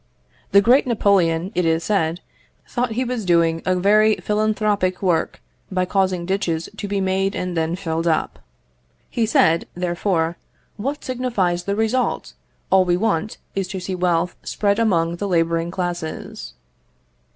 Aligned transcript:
The 0.51 0.61
great 0.63 0.87
Napoleon, 0.87 1.51
it 1.53 1.63
is 1.63 1.83
said, 1.83 2.21
thought 2.67 2.93
he 2.93 3.03
was 3.05 3.23
doing 3.23 3.61
a 3.67 3.75
very 3.75 4.15
philanthropic 4.15 4.99
work 5.03 5.43
by 5.71 5.85
causing 5.85 6.25
ditches 6.25 6.69
to 6.77 6.87
be 6.87 6.99
made 6.99 7.35
and 7.35 7.55
then 7.55 7.75
filled 7.75 8.07
up. 8.07 8.39
He 9.11 9.27
said, 9.27 9.67
therefore, 9.75 10.37
"What 10.75 11.03
signifies 11.05 11.65
the 11.65 11.75
result? 11.75 12.33
All 12.71 12.83
we 12.83 12.97
want 12.97 13.37
is 13.53 13.67
to 13.67 13.79
see 13.79 13.93
wealth 13.93 14.35
spread 14.41 14.79
among 14.79 15.17
the 15.17 15.27
labouring 15.27 15.69
classes." 15.69 16.55